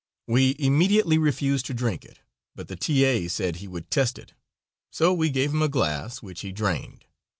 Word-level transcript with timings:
We 0.25 0.55
immediately 0.57 1.19
refused 1.19 1.67
to 1.67 1.75
drink 1.75 2.03
it; 2.03 2.21
but 2.55 2.69
the 2.69 2.75
T. 2.75 3.03
A. 3.05 3.27
said 3.27 3.57
he 3.57 3.67
would 3.67 3.91
test 3.91 4.17
it, 4.17 4.33
so 4.89 5.13
we 5.13 5.29
gave 5.29 5.53
him 5.53 5.61
a 5.61 5.69
glass, 5.69 6.23
which 6.23 6.41
he 6.41 6.51
drained. 6.51 7.05